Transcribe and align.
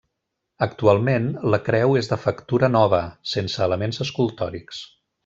Actualment, 0.65 1.27
la 1.55 1.59
creu 1.67 1.93
és 2.01 2.09
de 2.13 2.19
factura 2.23 2.71
nova, 2.79 3.03
sense 3.37 3.63
elements 3.67 4.03
escultòrics. 4.07 4.81